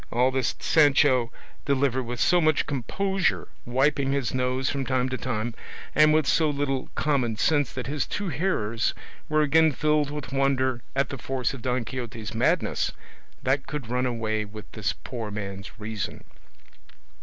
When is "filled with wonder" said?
9.71-10.81